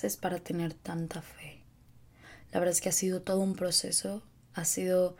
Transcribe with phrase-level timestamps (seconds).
[0.00, 1.62] Haces para tener tanta fe?
[2.52, 4.22] La verdad es que ha sido todo un proceso,
[4.54, 5.16] ha sido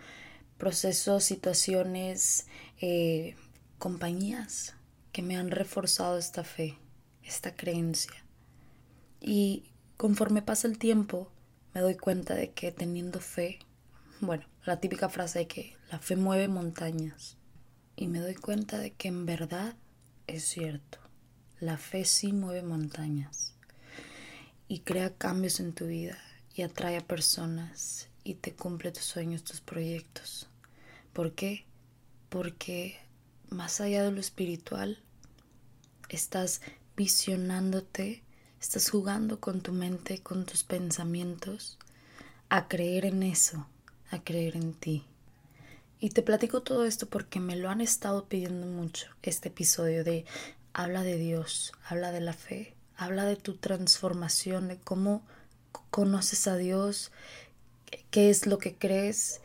[0.56, 2.46] procesos, situaciones,
[2.80, 3.36] eh,
[3.78, 4.74] compañías
[5.12, 6.78] que me han reforzado esta fe,
[7.22, 8.24] esta creencia.
[9.20, 11.30] Y conforme pasa el tiempo,
[11.74, 13.58] me doy cuenta de que teniendo fe,
[14.20, 17.36] bueno, la típica frase de que la fe mueve montañas.
[17.96, 19.76] Y me doy cuenta de que en verdad
[20.26, 20.98] es cierto.
[21.60, 23.59] La fe sí mueve montañas
[24.70, 26.16] y crea cambios en tu vida
[26.54, 30.46] y atrae a personas y te cumple tus sueños, tus proyectos.
[31.12, 31.66] ¿Por qué?
[32.28, 32.96] Porque
[33.48, 35.02] más allá de lo espiritual,
[36.08, 36.60] estás
[36.96, 38.22] visionándote,
[38.60, 41.76] estás jugando con tu mente, con tus pensamientos,
[42.48, 43.66] a creer en eso,
[44.12, 45.04] a creer en ti.
[45.98, 50.26] Y te platico todo esto porque me lo han estado pidiendo mucho, este episodio de
[50.74, 55.22] habla de Dios, habla de la fe, habla de tu transformación, de cómo
[55.90, 57.12] conoces a Dios,
[58.10, 59.40] qué es lo que crees.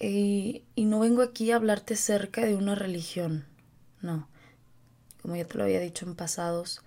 [0.00, 3.46] Y, no vengo aquí a hablarte cerca de una religión,
[4.02, 4.28] no.
[5.22, 6.82] Como ya te lo había dicho en pasados,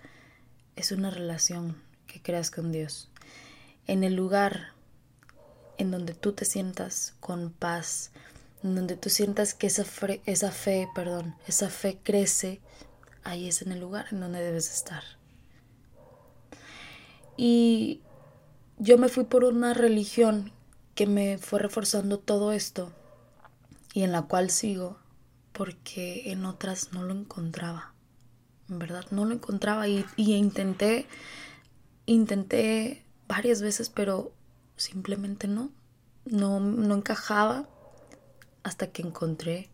[0.76, 3.08] es una relación que creas con Dios.
[3.86, 4.74] En el lugar
[5.78, 8.10] en donde tú te sientas con paz,
[8.62, 9.86] en donde tú sientas que esa,
[10.26, 12.60] esa fe, perdón, esa fe crece,
[13.24, 15.19] ahí es en el lugar en donde debes estar.
[17.42, 18.02] Y
[18.76, 20.52] yo me fui por una religión
[20.94, 22.92] que me fue reforzando todo esto
[23.94, 24.98] y en la cual sigo
[25.54, 27.94] porque en otras no lo encontraba.
[28.68, 31.06] En verdad no lo encontraba y, intenté,
[32.04, 34.34] intenté varias veces, pero
[34.76, 35.70] simplemente no,
[36.26, 37.70] no, no encajaba
[38.64, 39.70] hasta que encontré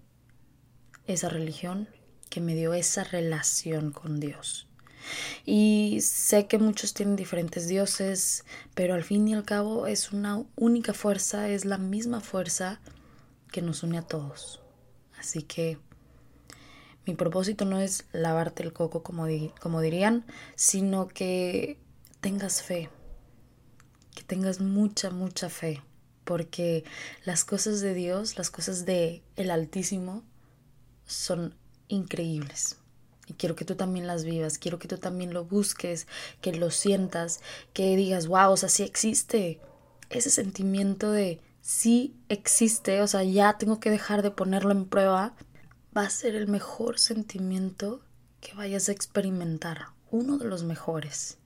[1.09, 1.89] esa religión
[2.31, 4.66] que me dio esa relación con Dios.
[5.45, 8.45] Y sé que muchos tienen diferentes dioses,
[8.75, 12.81] pero al fin y al cabo es una única fuerza, es la misma fuerza
[13.53, 14.61] que nos une a todos.
[15.19, 15.79] Así que
[17.07, 19.27] mi propósito no es lavarte el coco como,
[19.61, 20.25] como dirían,
[20.57, 21.79] sino que
[22.21, 22.91] tengas fe,
[24.15, 25.83] que tengas mucha, mucha fe,
[26.25, 26.85] porque
[27.25, 30.25] las cosas de Dios, las cosas de el Altísimo
[31.07, 31.55] son
[31.87, 32.79] increíbles.
[33.27, 36.07] Y quiero que tú también las vivas, quiero que tú también lo busques,
[36.41, 37.41] que lo sientas,
[37.73, 39.61] que digas, wow, o sea, sí existe.
[40.11, 45.35] Ese sentimiento de sí existe, o sea, ya tengo que dejar de ponerlo en prueba,
[45.97, 48.01] va a ser el mejor sentimiento
[48.41, 51.39] que vayas a experimentar, uno de los mejores.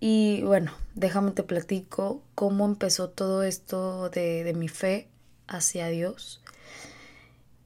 [0.00, 5.08] Y bueno, déjame te platico cómo empezó todo esto de, de mi fe
[5.46, 6.42] hacia Dios.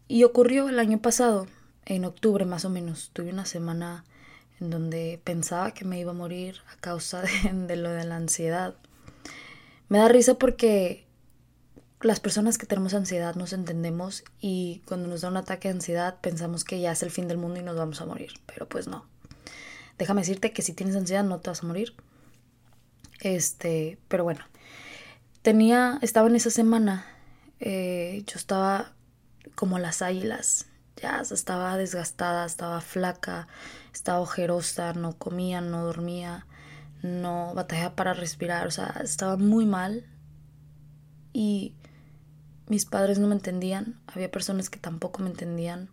[0.06, 1.48] Y ocurrió el año pasado
[1.86, 4.04] en octubre más o menos, tuve una semana
[4.60, 7.22] en donde pensaba que me iba a morir a causa
[7.52, 8.74] de, lo de la ansiedad.
[9.88, 11.04] Me da risa porque
[12.00, 16.18] las personas que tenemos ansiedad nos entendemos y cuando nos da un ataque de ansiedad
[16.20, 18.88] pensamos que ya es el fin del mundo y nos vamos a morir, pero pues
[18.88, 19.04] no.
[19.98, 21.94] Déjame decirte que si tienes ansiedad no te vas a morir.
[23.20, 24.44] Este, pero bueno,
[25.42, 27.06] tenía, estaba en esa semana,
[27.60, 28.92] eh, yo estaba
[29.54, 30.66] como las águilas,
[31.02, 33.48] ya estaba desgastada, estaba flaca,
[33.92, 36.46] estaba ojerosa, no comía, no dormía,
[37.02, 40.06] no batallaba para respirar, o sea, estaba muy mal
[41.32, 41.74] y
[42.68, 45.90] mis padres no me entendían, había personas que tampoco me entendían,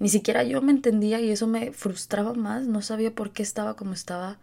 [0.00, 3.76] ni siquiera yo me entendía y eso me frustraba más, no sabía por qué estaba
[3.76, 4.38] como estaba.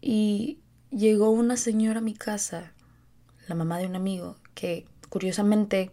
[0.00, 0.58] Y
[0.90, 2.72] llegó una señora a mi casa,
[3.48, 5.90] la mamá de un amigo, que curiosamente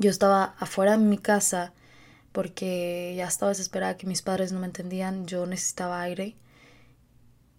[0.00, 1.74] yo estaba afuera de mi casa
[2.32, 6.36] porque ya estaba desesperada que mis padres no me entendían, yo necesitaba aire.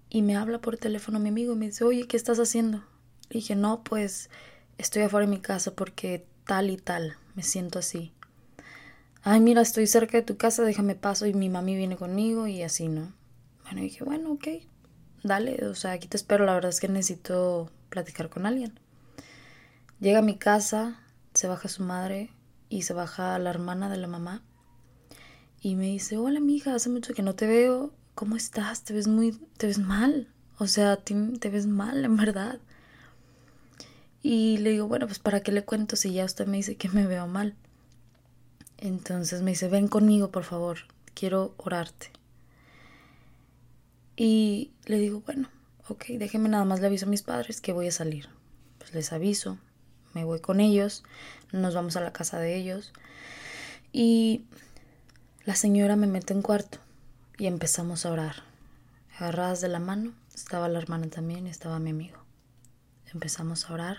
[0.09, 2.79] Y me habla por teléfono mi amigo y me dice, oye, ¿qué estás haciendo?
[3.29, 4.29] Le dije, no, pues
[4.79, 8.11] estoy afuera de mi casa porque tal y tal, me siento así.
[9.21, 12.63] Ay, mira, estoy cerca de tu casa, déjame paso y mi mami viene conmigo y
[12.63, 13.13] así, ¿no?
[13.65, 14.47] Bueno, dije, bueno, ok,
[15.21, 18.79] dale, o sea, aquí te espero, la verdad es que necesito platicar con alguien.
[19.99, 20.99] Llega a mi casa,
[21.41, 22.29] se baja su madre
[22.69, 24.43] y se baja la hermana de la mamá
[25.59, 28.83] y me dice, hola mija, hace mucho que no te veo, ¿cómo estás?
[28.83, 30.27] Te ves muy, te ves mal,
[30.59, 32.59] o sea, te, te ves mal, en verdad.
[34.21, 36.89] Y le digo, bueno, pues para qué le cuento si ya usted me dice que
[36.89, 37.55] me veo mal.
[38.77, 40.77] Entonces me dice, ven conmigo, por favor,
[41.15, 42.11] quiero orarte.
[44.15, 45.49] Y le digo, bueno,
[45.87, 48.29] ok, déjeme nada más le aviso a mis padres que voy a salir.
[48.77, 49.57] Pues les aviso,
[50.13, 51.03] me voy con ellos,
[51.51, 52.93] nos vamos a la casa de ellos.
[53.91, 54.43] Y
[55.45, 56.77] la señora me mete en cuarto
[57.37, 58.43] y empezamos a orar.
[59.17, 62.17] Agarradas de la mano, estaba la hermana también y estaba mi amigo.
[63.13, 63.97] Empezamos a orar.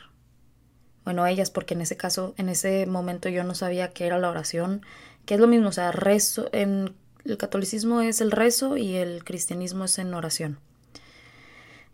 [1.04, 4.30] Bueno, ellas, porque en ese caso, en ese momento yo no sabía qué era la
[4.30, 4.82] oración,
[5.26, 6.94] que es lo mismo, o sea, rezo, en
[7.24, 10.58] el catolicismo es el rezo y el cristianismo es en oración.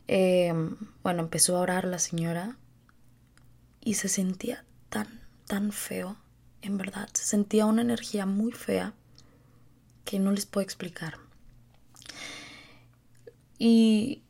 [0.08, 0.52] Eh,
[1.02, 2.56] bueno, empezó a orar la señora
[3.88, 6.18] y se sentía tan, tan feo,
[6.60, 8.92] en verdad, se sentía una energía muy fea
[10.04, 11.14] que no les puedo explicar.
[13.58, 14.24] Y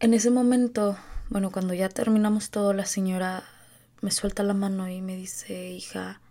[0.00, 0.96] en ese momento,
[1.28, 3.44] bueno, cuando ya terminamos todo, la señora
[4.00, 6.22] me suelta la mano y me dice, hija,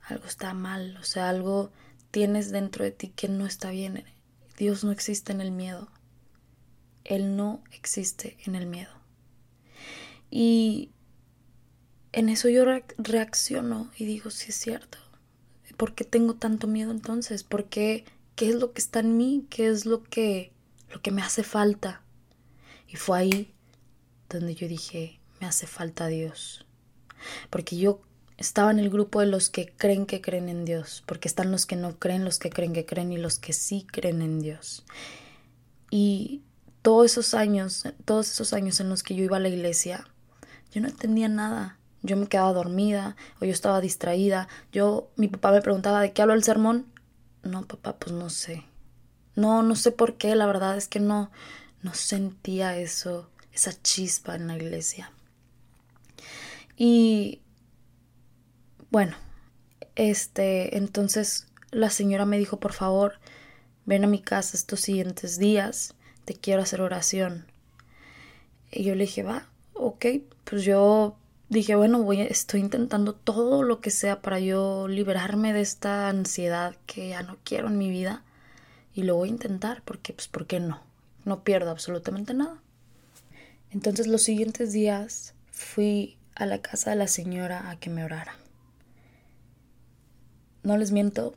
[0.00, 1.70] algo está mal, o sea, algo
[2.10, 4.02] tienes dentro de ti que no está bien.
[4.58, 5.86] Dios no existe en el miedo.
[7.04, 8.90] Él no existe en el miedo.
[10.32, 10.90] Y
[12.12, 12.64] en eso yo
[12.98, 14.98] reacciono y digo, sí es cierto.
[15.76, 17.42] ¿Por qué tengo tanto miedo entonces?
[17.44, 18.04] ¿Por qué?
[18.36, 19.46] ¿Qué es lo que está en mí?
[19.50, 20.52] ¿Qué es lo que,
[20.90, 22.02] lo que me hace falta?
[22.86, 23.54] Y fue ahí
[24.28, 26.66] donde yo dije, me hace falta Dios.
[27.50, 28.00] Porque yo
[28.36, 31.66] estaba en el grupo de los que creen que creen en Dios, porque están los
[31.66, 34.84] que no creen, los que creen que creen y los que sí creen en Dios.
[35.90, 36.42] Y
[36.82, 40.06] todos esos años, todos esos años en los que yo iba a la iglesia,
[40.72, 41.78] yo no entendía nada.
[42.02, 44.48] Yo me quedaba dormida o yo estaba distraída.
[44.72, 46.86] Yo, mi papá me preguntaba de qué hablo el sermón.
[47.42, 48.64] No, papá, pues no sé.
[49.34, 51.30] No, no sé por qué, la verdad es que no,
[51.82, 55.10] no sentía eso, esa chispa en la iglesia.
[56.76, 57.40] Y
[58.90, 59.16] bueno,
[59.94, 63.18] este, entonces la señora me dijo, por favor,
[63.86, 65.94] ven a mi casa estos siguientes días,
[66.24, 67.46] te quiero hacer oración.
[68.70, 70.06] Y yo le dije, va, ok,
[70.44, 71.16] pues yo
[71.52, 76.76] dije, bueno, voy, estoy intentando todo lo que sea para yo liberarme de esta ansiedad
[76.86, 78.22] que ya no quiero en mi vida.
[78.94, 80.82] Y lo voy a intentar, porque, pues, ¿por qué no?
[81.24, 82.60] No pierdo absolutamente nada.
[83.70, 88.36] Entonces los siguientes días fui a la casa de la señora a que me orara.
[90.62, 91.34] No les miento,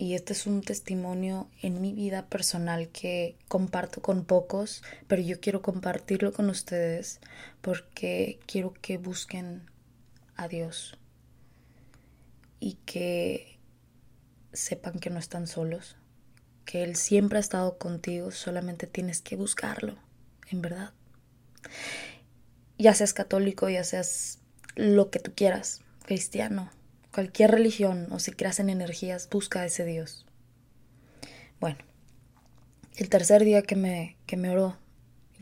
[0.00, 5.40] y este es un testimonio en mi vida personal que comparto con pocos, pero yo
[5.40, 7.20] quiero compartirlo con ustedes
[7.60, 9.70] porque quiero que busquen
[10.36, 10.96] a Dios
[12.60, 13.58] y que
[14.54, 15.96] sepan que no están solos,
[16.64, 19.98] que Él siempre ha estado contigo, solamente tienes que buscarlo,
[20.48, 20.94] en verdad.
[22.78, 24.38] Ya seas católico, ya seas
[24.76, 26.70] lo que tú quieras, cristiano,
[27.12, 30.26] cualquier religión o si creas en energías, busca a ese Dios.
[31.60, 31.78] Bueno,
[32.96, 34.78] el tercer día que me, que me oró,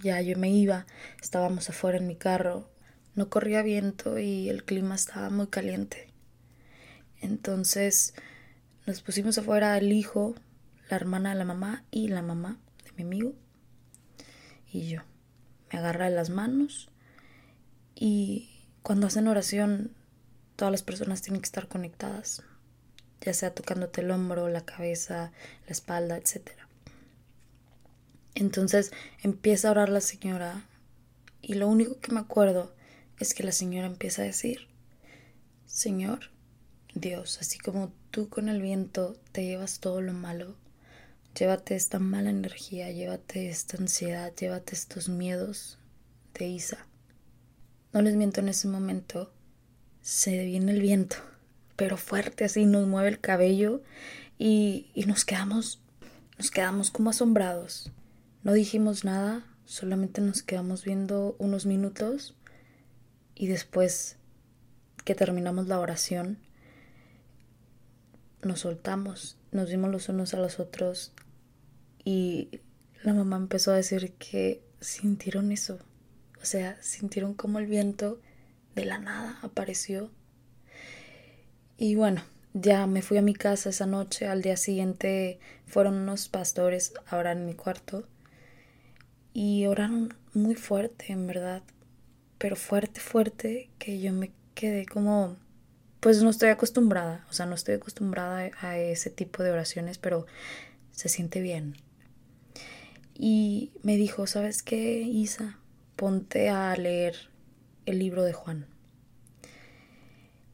[0.00, 0.86] ya yo me iba,
[1.20, 2.68] estábamos afuera en mi carro,
[3.14, 6.12] no corría viento y el clima estaba muy caliente.
[7.20, 8.14] Entonces
[8.86, 10.34] nos pusimos afuera el hijo,
[10.88, 13.34] la hermana de la mamá y la mamá de mi amigo
[14.72, 15.02] y yo.
[15.72, 16.88] Me agarra las manos
[17.94, 18.50] y
[18.82, 19.92] cuando hacen oración
[20.58, 22.42] todas las personas tienen que estar conectadas,
[23.20, 25.30] ya sea tocándote el hombro, la cabeza,
[25.66, 26.50] la espalda, etc.
[28.34, 28.90] Entonces
[29.22, 30.66] empieza a orar la señora
[31.42, 32.74] y lo único que me acuerdo
[33.20, 34.66] es que la señora empieza a decir,
[35.64, 36.32] Señor,
[36.92, 40.56] Dios, así como tú con el viento te llevas todo lo malo,
[41.36, 45.78] llévate esta mala energía, llévate esta ansiedad, llévate estos miedos
[46.34, 46.84] de Isa.
[47.92, 49.32] No les miento en ese momento,
[50.02, 51.16] se viene el viento,
[51.76, 53.82] pero fuerte así, nos mueve el cabello
[54.38, 55.80] y, y nos quedamos,
[56.38, 57.92] nos quedamos como asombrados.
[58.42, 62.34] No dijimos nada, solamente nos quedamos viendo unos minutos
[63.34, 64.16] y después
[65.04, 66.38] que terminamos la oración,
[68.42, 71.12] nos soltamos, nos vimos los unos a los otros
[72.04, 72.60] y
[73.02, 75.78] la mamá empezó a decir que sintieron eso,
[76.40, 78.20] o sea, sintieron como el viento
[78.74, 80.10] de la nada apareció.
[81.76, 82.22] Y bueno,
[82.54, 87.16] ya me fui a mi casa esa noche, al día siguiente fueron unos pastores a
[87.16, 88.06] orar en mi cuarto
[89.32, 91.62] y oraron muy fuerte, en verdad,
[92.38, 95.36] pero fuerte, fuerte, que yo me quedé como,
[96.00, 100.26] pues no estoy acostumbrada, o sea, no estoy acostumbrada a ese tipo de oraciones, pero
[100.90, 101.76] se siente bien.
[103.14, 105.58] Y me dijo, ¿sabes qué, Isa?
[105.96, 107.30] Ponte a leer
[107.88, 108.66] el libro de Juan.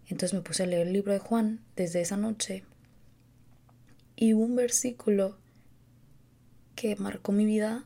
[0.07, 2.63] Entonces me puse a leer el libro de Juan desde esa noche
[4.15, 5.37] y un versículo
[6.77, 7.85] que marcó mi vida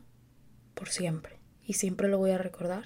[0.75, 2.83] por siempre y siempre lo voy a recordar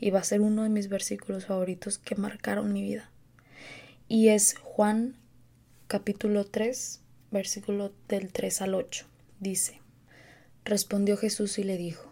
[0.00, 3.10] y va a ser uno de mis versículos favoritos que marcaron mi vida.
[4.08, 5.14] Y es Juan
[5.86, 9.06] capítulo 3, versículo del 3 al 8.
[9.38, 9.80] Dice,
[10.64, 12.11] respondió Jesús y le dijo,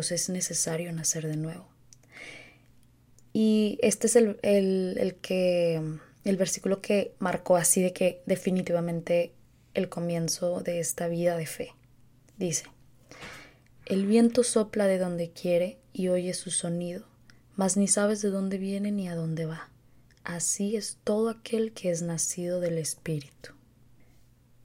[0.00, 1.68] es necesario nacer de nuevo.
[3.32, 5.80] Y este es el, el, el que
[6.24, 9.34] el versículo que marcó así de que definitivamente
[9.74, 11.74] el comienzo de esta vida de fe.
[12.38, 12.64] Dice,
[13.86, 17.06] el viento sopla de donde quiere y oye su sonido,
[17.56, 19.70] mas ni sabes de dónde viene ni a dónde va.
[20.24, 23.52] Así es todo aquel que es nacido del Espíritu.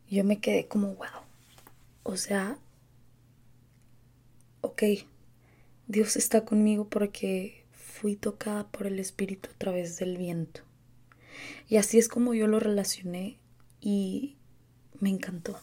[0.10, 1.08] Yo me quedé como, wow.
[2.04, 2.58] O sea,
[4.62, 4.84] ok,
[5.90, 10.62] Dios está conmigo porque fui tocada por el Espíritu a través del viento.
[11.68, 13.40] Y así es como yo lo relacioné
[13.82, 14.38] y
[15.00, 15.60] me encantó.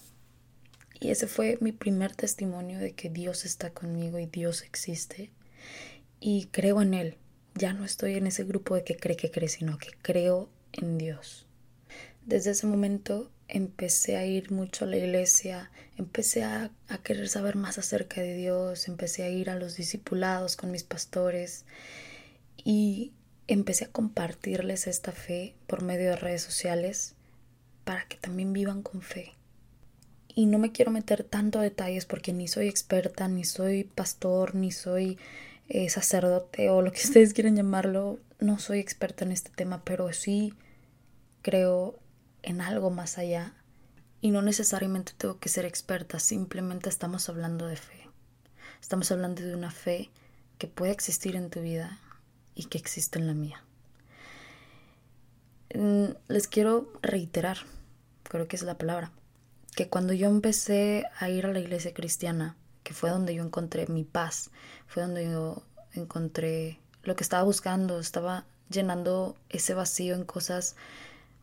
[0.98, 5.30] Y ese fue mi primer testimonio de que Dios está conmigo y Dios existe.
[6.18, 7.18] Y creo en Él.
[7.54, 10.98] Ya no estoy en ese grupo de que cree que cree, sino que creo en
[10.98, 11.46] Dios.
[12.24, 16.70] Desde ese momento empecé a ir mucho a la iglesia, empecé a,
[17.02, 21.64] querer saber más acerca de Dios, empecé a ir a los discipulados con mis pastores
[22.56, 23.12] y
[23.46, 27.14] empecé a compartirles esta fe por medio de redes sociales
[27.84, 29.36] para que también vivan con fe
[30.36, 34.70] y no me quiero meter tanto detalles porque ni soy experta, ni soy pastor, ni
[34.70, 35.18] soy
[35.70, 38.20] eh, sacerdote o lo que ustedes quieran llamarlo.
[38.38, 40.52] No soy experta en este tema, pero sí
[41.40, 41.98] creo
[42.46, 43.52] en algo más allá.
[44.22, 48.08] Y no necesariamente tengo que ser experta, simplemente estamos hablando de fe.
[48.80, 50.10] Estamos hablando de una fe
[50.56, 51.98] que puede existir en tu vida
[52.54, 53.62] y que existe en la mía.
[55.74, 57.58] Mm, les quiero reiterar,
[58.22, 59.12] creo que es la palabra
[59.76, 63.86] que cuando yo empecé a ir a la iglesia cristiana, que fue donde yo encontré
[63.88, 64.50] mi paz,
[64.86, 65.62] fue donde yo
[65.92, 70.76] encontré lo que estaba buscando, estaba llenando ese vacío en cosas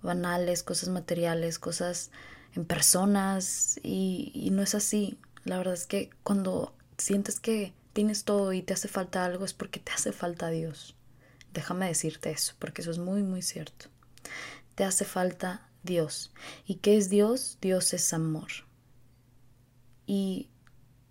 [0.03, 2.11] banales, cosas materiales, cosas
[2.55, 5.17] en personas y, no es así.
[5.43, 9.53] La verdad es que cuando sientes que tienes todo y te hace falta algo es
[9.53, 10.95] porque te hace falta Dios.
[11.53, 13.87] Déjame decirte eso, porque eso es muy, muy cierto.
[14.75, 16.31] Te hace falta Dios.
[16.65, 17.57] ¿Y qué es Dios?
[17.61, 18.49] Dios es amor.
[20.05, 20.49] Y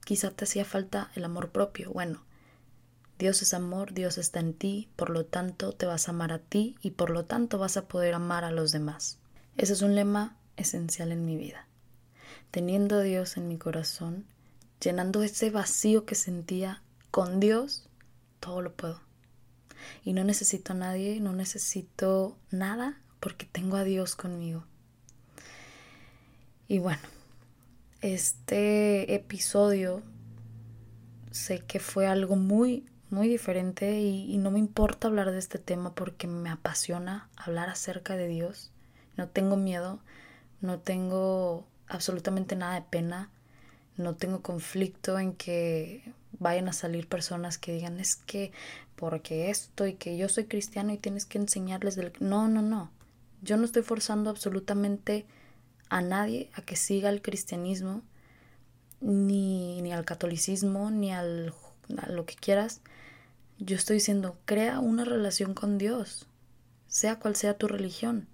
[0.04, 1.92] quizá te hacía falta el amor propio.
[1.92, 2.24] Bueno,
[3.22, 6.40] Dios es amor, Dios está en ti, por lo tanto te vas a amar a
[6.40, 9.18] ti y por lo tanto vas a poder amar a los demás.
[9.56, 11.68] Ese es un lema esencial en mi vida.
[12.50, 14.26] Teniendo a Dios en mi corazón,
[14.80, 17.88] llenando ese vacío que sentía con Dios,
[18.40, 19.00] todo lo puedo.
[20.02, 24.64] Y no necesito a nadie, no necesito nada porque tengo a Dios conmigo.
[26.66, 27.02] Y bueno,
[28.00, 30.02] este episodio
[31.30, 35.94] sé que fue algo muy, muy diferente y, no me importa hablar de este tema
[35.94, 38.72] porque me apasiona hablar acerca de Dios.
[39.18, 40.00] No tengo miedo,
[40.62, 43.30] no tengo absolutamente nada de pena,
[43.98, 48.50] no tengo conflicto en que vayan a salir personas que digan es que
[48.96, 52.12] porque esto y que yo soy cristiano y tienes que enseñarles del...
[52.18, 52.90] No, no, no.
[53.42, 55.26] Yo no estoy forzando absolutamente
[55.90, 58.00] a nadie a que siga el cristianismo,
[59.02, 61.52] ni, ni al catolicismo, ni al,
[61.98, 62.80] a lo que quieras.
[63.64, 66.26] Yo estoy diciendo, crea una relación con Dios,
[66.88, 68.26] sea cual sea tu religión.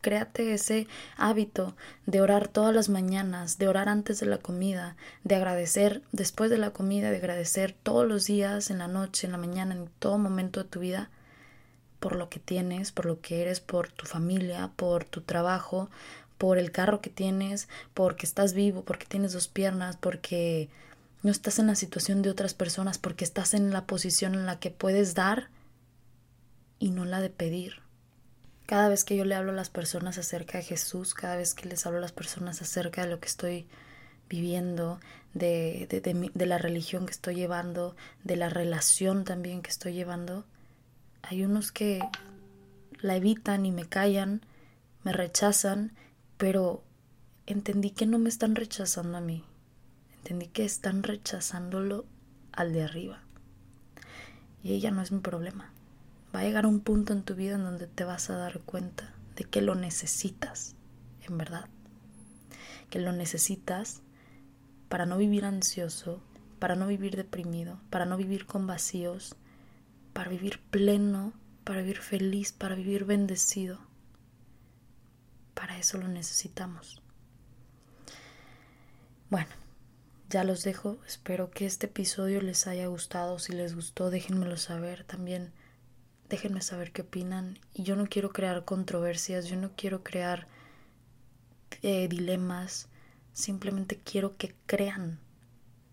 [0.00, 0.86] Créate ese
[1.18, 6.48] hábito de orar todas las mañanas, de orar antes de la comida, de agradecer después
[6.48, 9.90] de la comida, de agradecer todos los días, en la noche, en la mañana, en
[9.98, 11.10] todo momento de tu vida
[12.00, 15.90] por lo que tienes, por lo que eres, por tu familia, por tu trabajo,
[16.38, 20.70] por el carro que tienes, porque estás vivo, porque tienes dos piernas, porque
[21.22, 24.58] no estás en la situación de otras personas, porque estás en la posición en la
[24.58, 25.48] que puedes dar
[26.78, 27.82] y no la de pedir.
[28.66, 31.68] Cada vez que yo le hablo a las personas acerca de Jesús, cada vez que
[31.68, 33.66] les hablo a las personas acerca de lo que estoy
[34.28, 34.98] viviendo,
[35.34, 37.94] de, de, de, la religión que estoy llevando,
[38.24, 40.44] de la relación también que estoy llevando,
[41.22, 42.00] hay unos que
[43.00, 44.42] la evitan y me callan,
[45.04, 45.92] me rechazan,
[46.38, 46.82] pero
[47.46, 49.44] entendí que no me están rechazando a mí,
[50.26, 52.04] entendí que están rechazándolo
[52.50, 53.20] al de arriba.
[54.60, 55.70] Y ella no es mi problema.
[56.34, 59.14] Va a llegar un punto en tu vida en donde te vas a dar cuenta
[59.36, 60.74] de que lo necesitas,
[61.28, 61.68] en verdad.
[62.90, 64.02] Que lo necesitas
[64.88, 66.20] para no vivir ansioso,
[66.58, 69.36] para no vivir deprimido, para no vivir con vacíos,
[70.12, 73.78] para vivir pleno, para vivir feliz, para vivir bendecido.
[75.54, 77.00] Para eso lo necesitamos.
[79.30, 79.65] Bueno,
[80.28, 80.98] ya los dejo.
[81.06, 83.38] Espero que este episodio les haya gustado.
[83.38, 85.04] Si les gustó, déjenmelo saber.
[85.04, 85.52] También
[86.28, 87.58] déjenme saber qué opinan.
[87.74, 90.46] Y yo no quiero crear controversias, yo no quiero crear
[91.82, 92.88] eh, dilemas.
[93.32, 95.20] Simplemente quiero que crean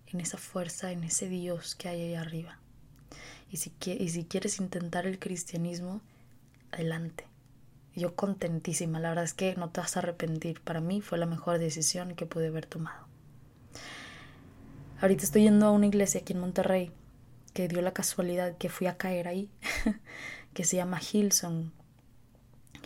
[0.08, 2.60] en esa fuerza, en ese Dios que hay ahí arriba.
[3.52, 6.02] Y si, y si quieres intentar el cristianismo,
[6.72, 7.28] adelante.
[7.96, 10.62] Yo contentísima, la verdad es que no te vas a arrepentir.
[10.62, 13.13] Para mí fue la mejor decisión que pude haber tomado.
[15.04, 16.90] Ahorita estoy yendo a una iglesia aquí en Monterrey
[17.54, 19.50] que dio la casualidad que fui a caer ahí,
[20.54, 21.74] que se llama Hilson.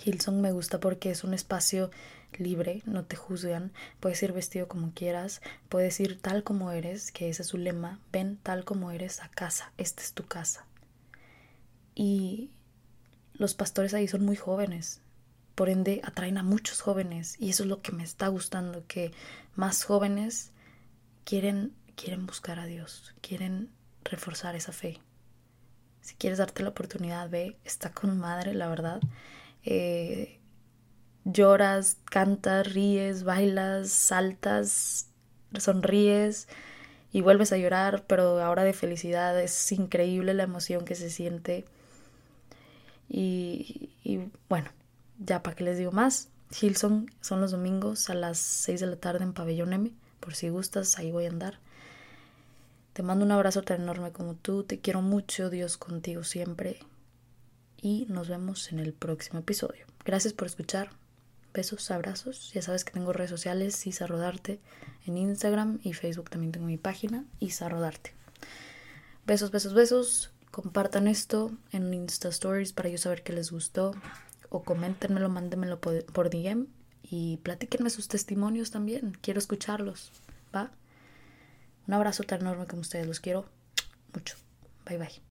[0.04, 1.92] Hilson me gusta porque es un espacio
[2.40, 7.30] libre, no te juzgan, puedes ir vestido como quieras, puedes ir tal como eres, que
[7.30, 10.66] ese es su lema, ven tal como eres a casa, esta es tu casa.
[11.94, 12.50] Y
[13.34, 15.02] los pastores ahí son muy jóvenes,
[15.54, 19.12] por ende atraen a muchos jóvenes y eso es lo que me está gustando, que
[19.54, 20.50] más jóvenes
[21.24, 23.70] quieren quieren buscar a Dios, quieren
[24.06, 25.02] reforzar esa fe.
[26.00, 29.02] Si quieres darte la oportunidad, ve, está con madre, la verdad.
[29.66, 30.40] Eh,
[31.26, 35.10] lloras, cantas, ríes, bailas, saltas,
[35.58, 36.48] sonríes
[37.12, 39.38] y vuelves a llorar, pero ahora de felicidad.
[39.42, 41.66] Es increíble la emoción que se siente.
[43.10, 44.70] Y, y bueno,
[45.20, 46.30] ya para que les digo más,
[46.62, 49.92] Hilson son los domingos a las 6 de la tarde en Pabellón M.
[50.22, 51.60] Por si gustas, ahí voy a andar.
[52.98, 56.80] Te mando un abrazo tan enorme como tú, te quiero mucho, Dios contigo siempre.
[57.80, 59.86] Y nos vemos en el próximo episodio.
[60.04, 60.90] Gracias por escuchar,
[61.54, 64.60] besos, abrazos, ya sabes que tengo redes sociales, Isa Rodarte,
[65.06, 68.16] en Instagram y Facebook también tengo mi página, Isa Rodarte.
[69.28, 73.94] Besos, besos, besos, compartan esto en Insta Stories para yo saber que les gustó.
[74.50, 76.66] O coméntenmelo, mándenmelo por DM
[77.04, 80.12] y platíquenme sus testimonios también, quiero escucharlos,
[80.52, 80.72] ¿va?
[81.88, 83.46] Un abrazo tan enorme como ustedes, los quiero
[84.14, 84.36] mucho.
[84.86, 85.22] Bye bye.